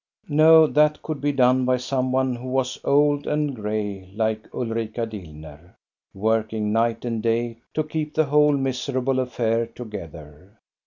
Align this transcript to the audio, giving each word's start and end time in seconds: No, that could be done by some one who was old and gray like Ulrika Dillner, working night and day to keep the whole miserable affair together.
No, 0.29 0.65
that 0.65 1.03
could 1.03 1.21
be 1.21 1.31
done 1.31 1.63
by 1.63 1.77
some 1.77 2.11
one 2.11 2.35
who 2.35 2.47
was 2.47 2.79
old 2.83 3.27
and 3.27 3.55
gray 3.55 4.09
like 4.15 4.49
Ulrika 4.51 5.05
Dillner, 5.05 5.75
working 6.15 6.71
night 6.73 7.05
and 7.05 7.21
day 7.21 7.57
to 7.75 7.83
keep 7.83 8.15
the 8.15 8.25
whole 8.25 8.53
miserable 8.57 9.19
affair 9.19 9.67
together. 9.67 10.57